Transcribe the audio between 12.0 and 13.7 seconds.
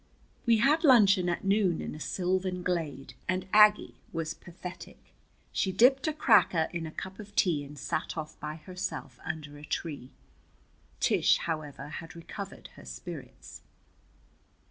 recovered her spirits.